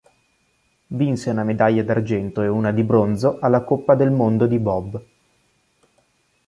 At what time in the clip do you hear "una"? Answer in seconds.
1.29-1.43, 2.47-2.71